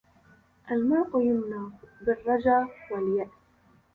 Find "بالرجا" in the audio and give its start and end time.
2.01-2.67